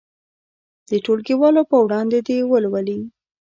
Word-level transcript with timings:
د 0.89 0.91
ټولګیوالو 1.05 1.61
په 1.69 1.77
وړاندې 1.85 2.17
دې 2.27 2.37
ولولي. 2.51 2.99